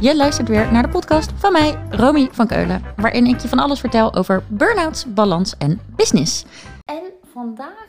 [0.00, 3.58] Je luistert weer naar de podcast van mij, Romy van Keulen, waarin ik je van
[3.58, 6.44] alles vertel over burn-outs, balans en business.
[6.84, 7.86] En vandaag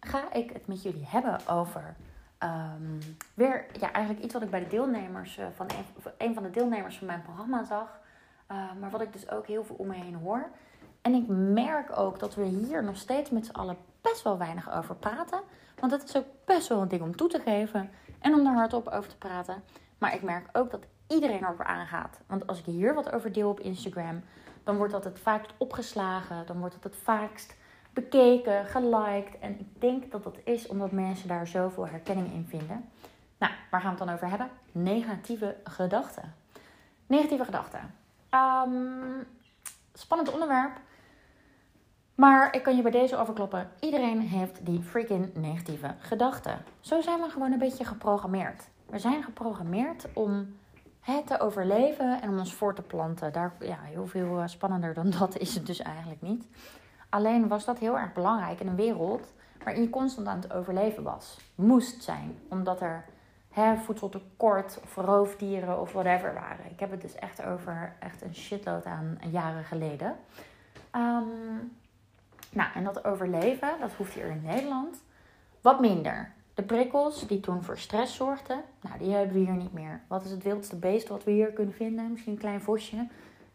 [0.00, 1.94] ga ik het met jullie hebben over
[2.38, 3.00] ehm,
[3.34, 5.66] weer ja, eigenlijk iets wat ik bij de deelnemers uh, van
[6.18, 8.00] een, van de deelnemers van mijn programma zag,
[8.50, 10.50] uh, maar wat ik dus ook heel veel om me heen hoor.
[11.02, 14.72] En ik merk ook dat we hier nog steeds met z'n allen best wel weinig
[14.72, 15.40] over praten.
[15.80, 18.54] Want het is ook best wel een ding om toe te geven en om er
[18.54, 19.62] hardop over te praten.
[19.98, 20.80] Maar ik merk ook dat
[21.14, 22.20] iedereen erover aangaat.
[22.26, 24.22] Want als ik hier wat over deel op Instagram,
[24.64, 26.46] dan wordt dat het vaakst opgeslagen.
[26.46, 27.56] Dan wordt dat het vaakst
[27.92, 29.38] bekeken, geliked.
[29.40, 32.88] En ik denk dat dat is omdat mensen daar zoveel herkenning in vinden.
[33.38, 34.50] Nou, waar gaan we het dan over hebben?
[34.72, 36.34] Negatieve gedachten.
[37.06, 37.94] Negatieve gedachten.
[38.34, 39.26] Um,
[39.92, 40.80] spannend onderwerp.
[42.14, 43.70] Maar ik kan je bij deze overkloppen.
[43.80, 46.64] Iedereen heeft die freaking negatieve gedachten.
[46.80, 48.68] Zo zijn we gewoon een beetje geprogrammeerd.
[48.86, 50.56] We zijn geprogrammeerd om
[51.02, 53.32] het te overleven en om ons voor te planten.
[53.32, 56.46] Daar, ja, heel veel eh, spannender dan dat is het dus eigenlijk niet.
[57.08, 59.32] Alleen was dat heel erg belangrijk in een wereld
[59.64, 61.38] waarin je constant aan het overleven was.
[61.54, 63.04] Moest zijn, omdat er
[63.50, 66.70] hè, voedseltekort of roofdieren of whatever waren.
[66.70, 70.16] Ik heb het dus echt over echt een shitload aan jaren geleden.
[70.92, 71.76] Um,
[72.50, 75.02] nou, en dat overleven, dat hoeft hier in Nederland
[75.60, 76.32] wat minder.
[76.54, 80.00] De prikkels die toen voor stress zorgden, nou, die hebben we hier niet meer.
[80.08, 82.10] Wat is het wildste beest wat we hier kunnen vinden?
[82.10, 83.08] Misschien een klein vosje.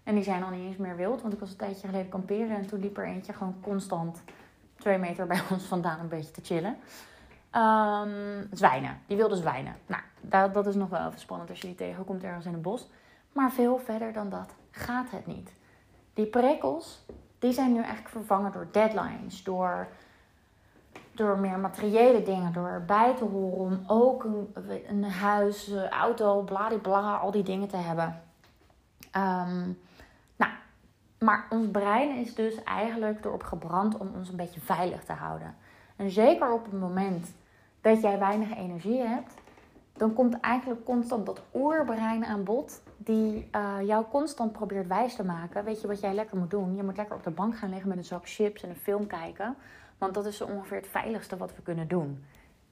[0.03, 2.57] En die zijn al niet eens meer wild, want ik was een tijdje geleden kamperen
[2.57, 4.23] en toen liep er eentje gewoon constant
[4.75, 6.77] twee meter bij ons vandaan een beetje te chillen.
[7.55, 9.75] Um, zwijnen, die wilde zwijnen.
[9.85, 12.61] Nou, dat, dat is nog wel even spannend als je die tegenkomt ergens in een
[12.61, 12.87] bos.
[13.31, 15.51] Maar veel verder dan dat gaat het niet.
[16.13, 17.05] Die prikkels,
[17.39, 19.87] die zijn nu eigenlijk vervangen door deadlines, door,
[21.17, 24.53] door meer materiële dingen, door erbij te horen om ook een,
[24.87, 28.21] een huis, auto, bladibla, al die dingen te hebben.
[29.15, 29.80] Um,
[30.36, 30.52] nou,
[31.19, 35.55] maar ons brein is dus eigenlijk erop gebrand om ons een beetje veilig te houden.
[35.95, 37.33] En zeker op het moment
[37.81, 39.33] dat jij weinig energie hebt,
[39.93, 45.25] dan komt eigenlijk constant dat oerbrein aan bod die uh, jou constant probeert wijs te
[45.25, 45.63] maken.
[45.63, 46.75] Weet je wat jij lekker moet doen?
[46.75, 49.08] Je moet lekker op de bank gaan liggen met een zak chips en een film
[49.08, 49.55] kijken.
[49.97, 52.25] Want dat is ongeveer het veiligste wat we kunnen doen.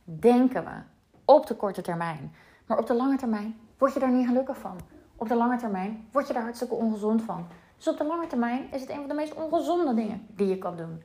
[0.04, 0.82] Denken we.
[1.26, 2.34] Op de korte termijn.
[2.66, 4.80] Maar op de lange termijn word je daar niet gelukkig van.
[5.16, 7.48] Op de lange termijn word je daar hartstikke ongezond van.
[7.78, 10.58] Dus op de lange termijn is het een van de meest ongezonde dingen die je
[10.58, 11.04] kan doen.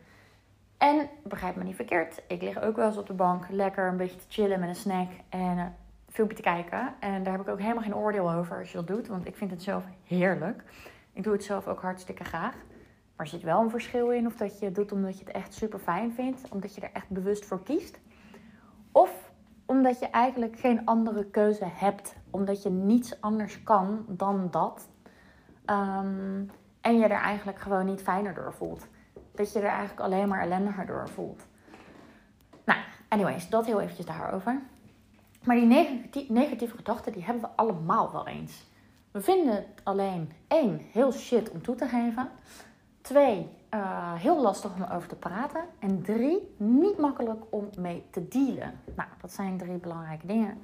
[0.79, 3.97] En begrijp me niet verkeerd, ik lig ook wel eens op de bank lekker een
[3.97, 5.65] beetje te chillen met een snack en uh,
[6.09, 6.95] filmpje te kijken.
[7.01, 9.37] En daar heb ik ook helemaal geen oordeel over als je dat doet, want ik
[9.37, 10.63] vind het zelf heerlijk.
[11.13, 12.55] Ik doe het zelf ook hartstikke graag.
[13.21, 15.35] Maar er zit wel een verschil in of dat je het doet omdat je het
[15.35, 17.99] echt super fijn vindt, omdat je er echt bewust voor kiest.
[18.93, 19.31] Of
[19.67, 24.89] omdat je eigenlijk geen andere keuze hebt, omdat je niets anders kan dan dat.
[25.67, 28.87] Um, en je er eigenlijk gewoon niet fijner door voelt.
[29.35, 31.47] Dat je er eigenlijk alleen maar ellendiger door voelt.
[32.65, 34.61] Nou, anyways, dat heel eventjes daarover.
[35.45, 38.71] Maar die negatieve, negatieve gedachten, die hebben we allemaal wel eens.
[39.11, 42.29] We vinden het alleen, één, heel shit om toe te geven.
[43.01, 45.65] Twee, uh, heel lastig om over te praten.
[45.79, 48.81] En drie, niet makkelijk om mee te dealen.
[48.97, 50.63] Nou, dat zijn drie belangrijke dingen.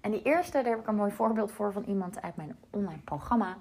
[0.00, 3.02] En die eerste, daar heb ik een mooi voorbeeld voor van iemand uit mijn online
[3.04, 3.56] programma.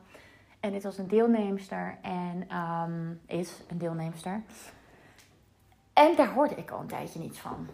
[0.60, 4.42] En dit was een deelnemster en um, is een deelnemster.
[5.94, 7.68] En daar hoorde ik al een tijdje niets van.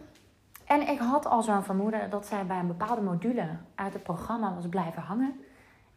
[0.66, 4.54] En ik had al zo'n vermoeden dat zij bij een bepaalde module uit het programma
[4.54, 5.40] was blijven hangen.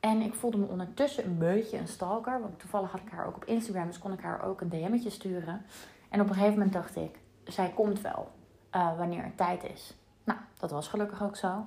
[0.02, 2.40] En ik voelde me ondertussen een beetje een stalker.
[2.40, 5.10] Want toevallig had ik haar ook op Instagram, dus kon ik haar ook een DM'tje
[5.10, 5.66] sturen.
[6.08, 8.30] En op een gegeven moment dacht ik, zij komt wel
[8.74, 9.96] uh, wanneer het tijd is.
[10.24, 11.66] Nou, dat was gelukkig ook zo.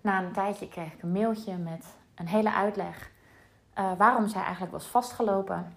[0.00, 3.10] Na een tijdje kreeg ik een mailtje met een hele uitleg
[3.78, 5.72] uh, waarom zij eigenlijk was vastgelopen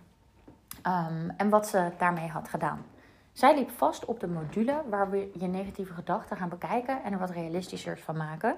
[0.84, 2.86] um, en wat ze daarmee had gedaan.
[3.32, 7.20] Zij liep vast op de module waar we je negatieve gedachten gaan bekijken en er
[7.20, 8.56] wat realistischer van maken.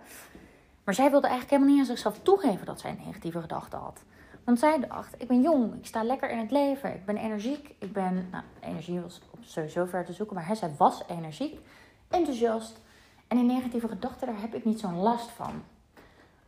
[0.88, 4.04] Maar zij wilde eigenlijk helemaal niet aan zichzelf toegeven dat zij een negatieve gedachte had.
[4.44, 7.76] Want zij dacht, ik ben jong, ik sta lekker in het leven, ik ben energiek.
[7.80, 11.60] Ik ben, nou, energie was sowieso ver te zoeken, maar hè, zij was energiek,
[12.08, 12.80] enthousiast.
[13.28, 15.64] En die negatieve gedachten, daar heb ik niet zo'n last van.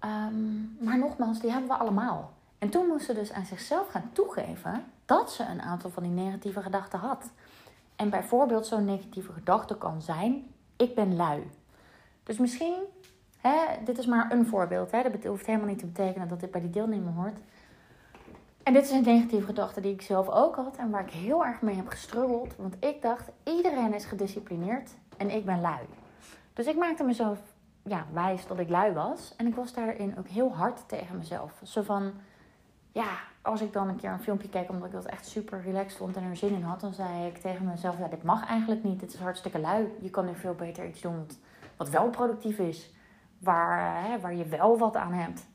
[0.04, 2.34] Um, maar nogmaals, die hebben we allemaal.
[2.58, 6.12] En toen moest ze dus aan zichzelf gaan toegeven dat ze een aantal van die
[6.12, 7.32] negatieve gedachten had.
[7.96, 11.50] En bijvoorbeeld zo'n negatieve gedachte kan zijn: ik ben lui.
[12.24, 12.76] Dus misschien,
[13.42, 14.92] hè, dit is maar een voorbeeld.
[14.92, 17.38] Hè, dat hoeft helemaal niet te betekenen dat dit bij die deelnemer hoort.
[18.64, 21.46] En dit is een negatieve gedachte die ik zelf ook had en waar ik heel
[21.46, 22.56] erg mee heb gestruggeld.
[22.56, 25.86] Want ik dacht: iedereen is gedisciplineerd en ik ben lui.
[26.54, 27.40] Dus ik maakte mezelf
[27.84, 29.34] ja, wijs dat ik lui was.
[29.38, 31.62] En ik was daarin ook heel hard tegen mezelf.
[31.64, 32.12] Zo van
[32.92, 35.98] ja, als ik dan een keer een filmpje keek omdat ik dat echt super relaxed
[35.98, 38.84] vond en er zin in had, dan zei ik tegen mezelf: ja, dit mag eigenlijk
[38.84, 39.00] niet.
[39.00, 39.88] Dit is hartstikke lui.
[40.02, 41.28] Je kan nu veel beter iets doen
[41.78, 42.94] wat wel productief is,
[43.40, 45.48] waar, hè, waar je wel wat aan hebt.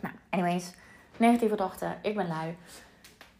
[0.00, 0.74] Nou, anyways,
[1.16, 1.98] negatieve gedachten.
[2.02, 2.56] Ik ben lui.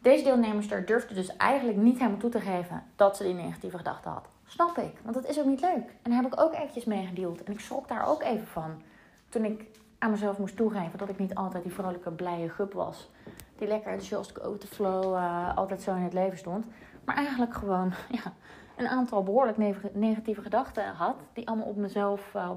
[0.01, 4.11] Deze deelnemster durfde dus eigenlijk niet helemaal toe te geven dat ze die negatieve gedachten
[4.11, 4.27] had.
[4.45, 5.95] Snap ik, want dat is ook niet leuk.
[6.01, 7.43] En daar heb ik ook eventjes mee gedeeld.
[7.43, 8.81] En ik schrok daar ook even van.
[9.29, 9.65] Toen ik
[9.99, 13.09] aan mezelf moest toegeven dat ik niet altijd die vrolijke, blije gup was.
[13.57, 16.65] Die lekker enthousiast, go to flow, uh, altijd zo in het leven stond.
[17.05, 17.93] Maar eigenlijk gewoon
[18.23, 18.33] ja,
[18.75, 19.57] een aantal behoorlijk
[19.93, 21.15] negatieve gedachten had.
[21.33, 22.49] Die allemaal op mezelf, uh,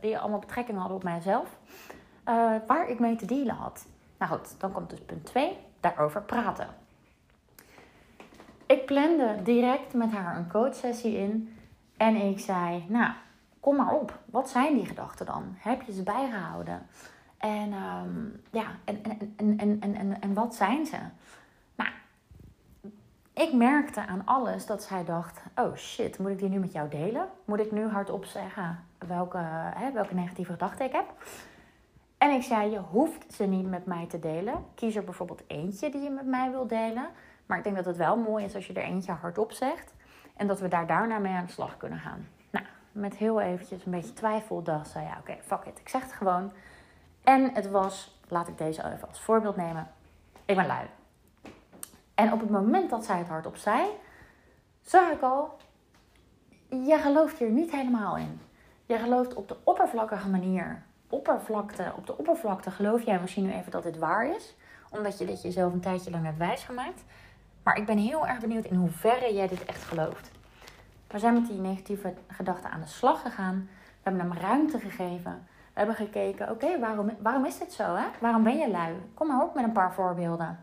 [0.00, 1.58] die allemaal betrekking hadden op mijzelf.
[2.28, 3.86] Uh, waar ik mee te dealen had.
[4.18, 5.58] Nou goed, dan komt dus punt 2.
[5.80, 6.68] Daarover praten.
[8.66, 11.56] Ik plande direct met haar een coachsessie in.
[11.96, 13.12] En ik zei, nou,
[13.60, 14.18] kom maar op.
[14.24, 15.54] Wat zijn die gedachten dan?
[15.58, 16.86] Heb je ze bijgehouden?
[17.38, 20.96] En, um, ja, en, en, en, en, en, en, en wat zijn ze?
[23.32, 26.88] Ik merkte aan alles dat zij dacht: oh shit, moet ik die nu met jou
[26.88, 27.28] delen?
[27.44, 29.38] Moet ik nu hardop zeggen welke,
[29.74, 31.12] hè, welke negatieve gedachten ik heb?
[32.18, 34.64] En ik zei: je hoeft ze niet met mij te delen.
[34.74, 37.08] Kies er bijvoorbeeld eentje die je met mij wil delen.
[37.46, 39.94] Maar ik denk dat het wel mooi is als je er eentje hardop zegt.
[40.36, 42.28] En dat we daar daarna mee aan de slag kunnen gaan.
[42.50, 45.78] Nou, met heel eventjes een beetje twijfel dacht zij: ja, oké, fuck it.
[45.78, 46.52] Ik zeg het gewoon.
[47.24, 49.88] En het was, laat ik deze even als voorbeeld nemen.
[50.44, 50.86] Ik ben lui.
[52.20, 53.86] En op het moment dat zij het hardop zei,
[54.80, 55.56] zag ik al,
[56.68, 58.40] je gelooft hier niet helemaal in.
[58.86, 60.82] Je gelooft op de oppervlakkige manier.
[61.08, 64.56] Oppervlakte, op de oppervlakte geloof jij misschien nu even dat dit waar is.
[64.90, 67.04] Omdat je dit jezelf een tijdje lang hebt wijsgemaakt.
[67.62, 70.30] Maar ik ben heel erg benieuwd in hoeverre jij dit echt gelooft.
[71.06, 73.68] We zijn met die negatieve gedachten aan de slag gegaan.
[73.72, 75.46] We hebben hem ruimte gegeven.
[75.46, 77.94] We hebben gekeken, oké, waarom, waarom is dit zo?
[77.94, 78.04] Hè?
[78.20, 78.94] Waarom ben je lui?
[79.14, 80.58] Kom maar op met een paar voorbeelden.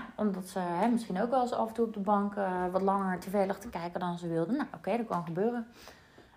[0.16, 2.82] Omdat ze hè, misschien ook wel eens af en toe op de bank uh, wat
[2.82, 4.56] langer tv lag te kijken dan ze wilden.
[4.56, 5.66] Nou, oké, dat kan gebeuren.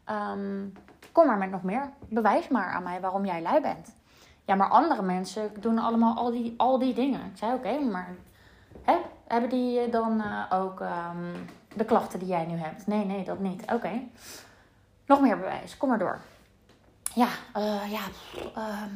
[0.09, 0.73] Um,
[1.11, 1.89] kom maar met nog meer.
[2.09, 3.95] Bewijs maar aan mij waarom jij lui bent.
[4.45, 7.19] Ja, maar andere mensen doen allemaal al die, al die dingen.
[7.19, 8.15] Ik zei, oké, maar
[9.27, 12.87] hebben die dan uh, ook um, de klachten die jij nu hebt?
[12.87, 13.71] Nee, nee, dat niet.
[13.71, 14.01] Oké.
[15.05, 15.77] Nog meer bewijs.
[15.77, 16.19] Kom maar door.
[17.13, 18.01] Ja, uh, ja,
[18.55, 18.89] ehm,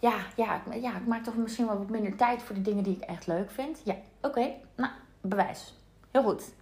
[0.00, 2.96] ja, ja, ja, ik maak toch misschien wel wat minder tijd voor de dingen die
[2.96, 3.80] ik echt leuk vind.
[3.84, 4.52] Ja, oké.
[4.76, 5.74] Nou, bewijs.
[6.10, 6.52] Heel goed.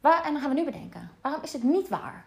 [0.00, 1.10] Waar, en dan gaan we nu bedenken.
[1.20, 2.24] Waarom is het niet waar?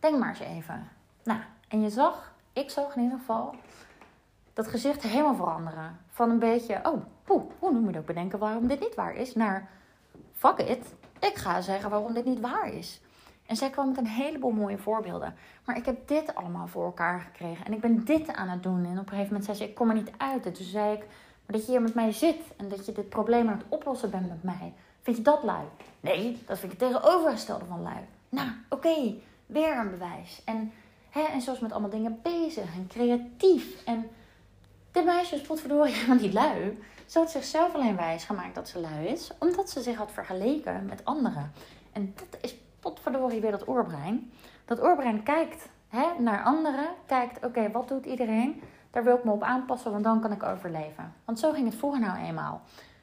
[0.00, 0.88] Denk maar eens even.
[1.22, 3.54] Nou, en je zag, ik zag in ieder geval,
[4.52, 5.98] dat gezicht helemaal veranderen.
[6.08, 9.34] Van een beetje, oh, hoe, hoe noem je ook bedenken waarom dit niet waar is?
[9.34, 9.70] Naar,
[10.32, 13.00] fuck it, ik ga zeggen waarom dit niet waar is.
[13.46, 15.34] En zij kwam met een heleboel mooie voorbeelden.
[15.64, 17.66] Maar ik heb dit allemaal voor elkaar gekregen.
[17.66, 18.84] En ik ben dit aan het doen.
[18.84, 20.46] En op een gegeven moment zei ze, ik kom er niet uit.
[20.46, 22.40] En toen zei ik, maar dat je hier met mij zit.
[22.56, 24.72] En dat je dit probleem aan het oplossen bent met mij.
[25.02, 25.64] Vind je dat lui?
[26.00, 28.00] Nee, dat vind ik het tegenovergestelde van lui.
[28.28, 29.14] Nou, oké,
[29.46, 30.42] weer een bewijs.
[30.44, 30.72] En,
[31.10, 33.84] hè, en zoals met allemaal dingen bezig en creatief.
[33.84, 34.10] En
[34.92, 36.78] dit meisje is potverdorie helemaal niet lui.
[37.06, 39.30] Ze had zichzelf alleen wijs gemaakt dat ze lui is.
[39.38, 41.52] Omdat ze zich had vergeleken met anderen.
[41.92, 44.32] En dat is potverdorie weer dat oorbrein.
[44.64, 48.62] Dat oorbrein kijkt hè, naar anderen, kijkt, oké, wat doet iedereen?
[48.90, 51.12] Daar wil ik me op aanpassen, want dan kan ik overleven.
[51.24, 52.60] Want zo ging het vroeger nou eenmaal.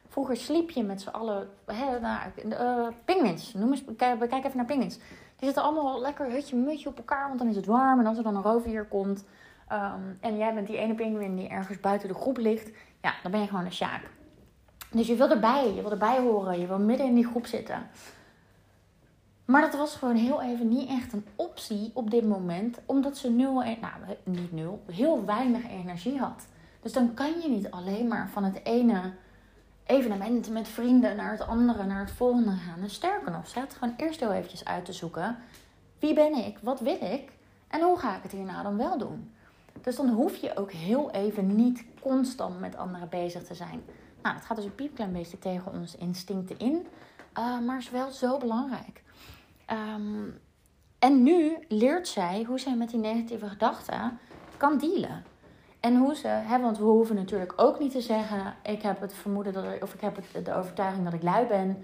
[0.07, 4.65] Vroeger sliep je met z'n allen, hè, nou, uh, pinguïns, noem eens, kijk, even naar
[4.65, 4.97] pinguïns.
[5.35, 7.99] Die zitten allemaal lekker hutje-mutje op elkaar, want dan is het warm.
[7.99, 9.25] En als er dan een roofdier komt
[9.71, 12.71] um, en jij bent die ene pinguïn die ergens buiten de groep ligt,
[13.01, 14.09] ja, dan ben je gewoon een sjaak.
[14.91, 17.89] Dus je wil erbij, je wil erbij horen, je wil midden in die groep zitten.
[19.51, 22.79] Maar dat was gewoon heel even niet echt een optie op dit moment.
[22.85, 23.93] Omdat ze nul, e- nou
[24.23, 26.47] niet nul, heel weinig energie had.
[26.81, 29.13] Dus dan kan je niet alleen maar van het ene
[29.85, 32.81] evenement met vrienden naar het andere, naar het volgende gaan.
[32.81, 35.37] En sterker nog, ze had gewoon eerst heel eventjes uit te zoeken.
[35.99, 36.57] Wie ben ik?
[36.61, 37.31] Wat wil ik?
[37.67, 39.31] En hoe ga ik het hierna dan wel doen?
[39.81, 43.83] Dus dan hoef je ook heel even niet constant met anderen bezig te zijn.
[44.21, 46.87] Nou, dat gaat dus een piepklein beetje tegen onze instincten in.
[47.37, 49.01] Uh, maar is wel zo belangrijk.
[49.71, 50.39] Um,
[50.99, 54.19] en nu leert zij hoe zij met die negatieve gedachten
[54.57, 55.23] kan dealen.
[55.79, 59.13] En hoe ze, hè, want we hoeven natuurlijk ook niet te zeggen: ik heb het
[59.13, 61.83] vermoeden dat of ik heb het, de overtuiging dat ik lui ben.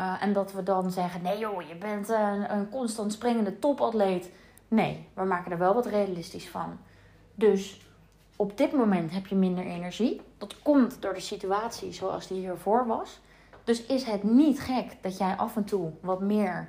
[0.00, 4.32] Uh, en dat we dan zeggen: nee joh, je bent een, een constant springende topatleet.
[4.68, 6.78] Nee, we maken er wel wat realistisch van.
[7.34, 7.88] Dus
[8.36, 10.20] op dit moment heb je minder energie.
[10.38, 13.20] Dat komt door de situatie zoals die hiervoor was.
[13.64, 16.68] Dus is het niet gek dat jij af en toe wat meer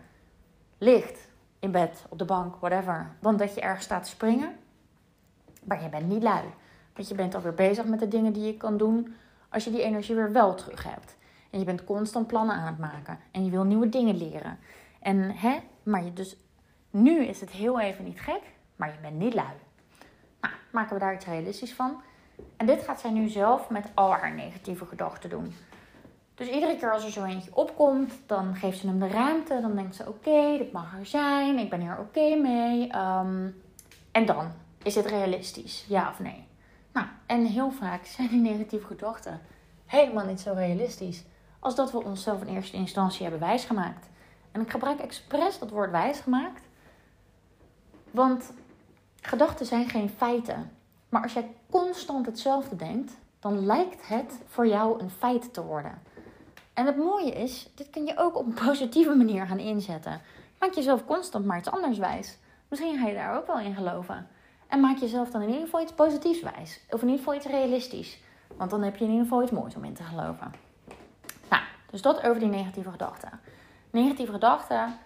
[0.81, 4.55] ligt in bed, op de bank, whatever, dan dat je ergens staat te springen.
[5.63, 6.43] Maar je bent niet lui.
[6.93, 9.15] Want je bent alweer bezig met de dingen die je kan doen
[9.49, 11.15] als je die energie weer wel terug hebt.
[11.49, 13.19] En je bent constant plannen aan het maken.
[13.31, 14.59] En je wil nieuwe dingen leren.
[14.99, 16.37] En hè, maar je dus,
[16.89, 18.41] nu is het heel even niet gek,
[18.75, 19.55] maar je bent niet lui.
[20.41, 22.01] Nou, maken we daar iets realistisch van.
[22.57, 25.53] En dit gaat zij nu zelf met al haar negatieve gedachten doen.
[26.41, 29.61] Dus iedere keer als er zo eentje opkomt, dan geeft ze hem de ruimte.
[29.61, 31.57] Dan denkt ze: Oké, dit mag er zijn.
[31.57, 32.89] Ik ben hier oké mee.
[32.89, 33.49] Ehm,
[34.11, 34.51] en dan
[34.83, 36.47] is het realistisch, ja of nee?
[36.93, 39.41] Nou, en heel vaak zijn die negatieve gedachten
[39.85, 41.23] helemaal niet zo realistisch
[41.59, 44.07] als dat we onszelf in eerste instantie hebben wijsgemaakt.
[44.51, 46.63] En ik gebruik expres dat woord wijsgemaakt,
[48.11, 48.53] want
[49.21, 50.71] gedachten zijn geen feiten.
[51.09, 56.09] Maar als jij constant hetzelfde denkt, dan lijkt het voor jou een feit te worden.
[56.73, 60.21] En het mooie is, dit kun je ook op een positieve manier gaan inzetten.
[60.59, 62.37] Maak jezelf constant maar iets anders wijs.
[62.67, 64.27] Misschien ga je daar ook wel in geloven.
[64.67, 66.79] En maak jezelf dan in ieder geval iets positiefs wijs.
[66.89, 68.19] Of in ieder geval iets realistisch.
[68.57, 70.53] Want dan heb je in ieder geval iets moois om in te geloven.
[71.49, 73.39] Nou, dus dat over die negatieve gedachten.
[73.89, 74.97] Negatieve gedachten,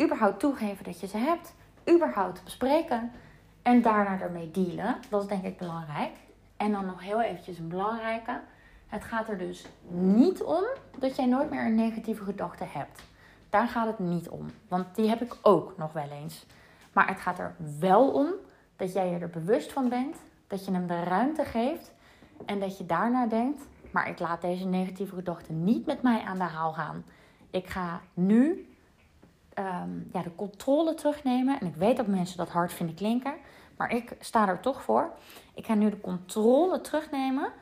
[0.00, 1.54] überhaupt toegeven dat je ze hebt.
[1.90, 3.12] Überhaupt bespreken.
[3.62, 4.96] En daarna ermee dealen.
[5.08, 6.12] Dat is denk ik belangrijk.
[6.56, 8.40] En dan nog heel eventjes een belangrijke.
[8.86, 10.64] Het gaat er dus niet om
[11.04, 13.02] dat jij nooit meer een negatieve gedachte hebt.
[13.50, 14.46] Daar gaat het niet om.
[14.68, 16.46] Want die heb ik ook nog wel eens.
[16.92, 18.28] Maar het gaat er wel om
[18.76, 20.16] dat jij je er bewust van bent.
[20.46, 21.92] Dat je hem de ruimte geeft.
[22.46, 26.38] En dat je daarna denkt: maar ik laat deze negatieve gedachten niet met mij aan
[26.38, 27.04] de haal gaan.
[27.50, 28.68] Ik ga nu
[29.54, 31.60] ehm, ja, de controle terugnemen.
[31.60, 33.34] En ik weet dat mensen dat hard vinden klinken.
[33.76, 35.10] Maar ik sta er toch voor.
[35.54, 37.52] Ik ga nu de controle terugnemen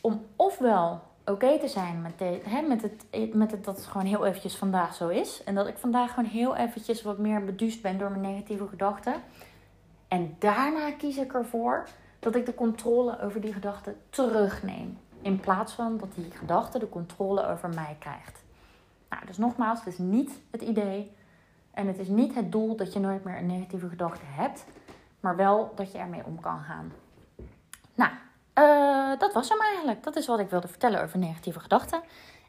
[0.00, 4.26] om ofwel oké te zijn met, hè, met, het, met het dat het gewoon heel
[4.26, 5.44] eventjes vandaag zo is.
[5.44, 9.14] En dat ik vandaag gewoon heel eventjes wat meer beduust ben door mijn negatieve gedachten.
[10.08, 14.98] En daarna kies ik ervoor dat ik de controle over die gedachten terugneem.
[15.20, 18.44] In plaats van dat die gedachte de controle over mij krijgt.
[19.08, 21.12] Nou, dus nogmaals, het is niet het idee
[21.70, 24.64] en het is niet het doel dat je nooit meer een negatieve gedachte hebt,
[25.20, 26.92] maar wel dat je ermee om kan gaan.
[27.94, 28.10] Nou,
[28.58, 30.02] uh, dat was hem eigenlijk.
[30.02, 32.00] Dat is wat ik wilde vertellen over negatieve gedachten.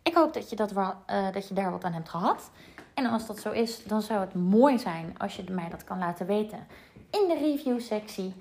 [0.03, 2.49] Ik hoop dat je, dat, uh, dat je daar wat aan hebt gehad.
[2.93, 5.97] En als dat zo is, dan zou het mooi zijn als je mij dat kan
[5.97, 6.67] laten weten
[7.09, 8.35] in de review sectie.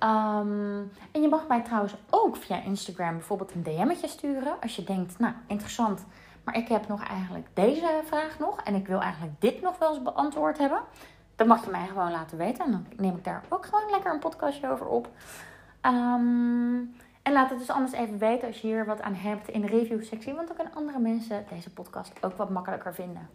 [0.00, 4.56] Um, en je mag mij trouwens ook via Instagram bijvoorbeeld een DM'tje sturen.
[4.60, 6.04] Als je denkt, nou interessant,
[6.44, 8.62] maar ik heb nog eigenlijk deze vraag nog.
[8.62, 10.80] En ik wil eigenlijk dit nog wel eens beantwoord hebben.
[11.36, 12.64] Dan mag je mij gewoon laten weten.
[12.64, 15.08] En dan neem ik daar ook gewoon lekker een podcastje over op.
[15.82, 19.60] Um, en laat het dus anders even weten als je hier wat aan hebt in
[19.60, 20.34] de review sectie.
[20.34, 23.28] Want dan kunnen andere mensen deze podcast ook wat makkelijker vinden.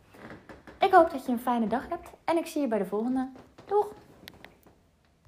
[0.79, 2.09] Ik hoop dat je een fijne dag hebt.
[2.23, 3.29] En ik zie je bij de volgende.
[3.65, 4.00] Doeg!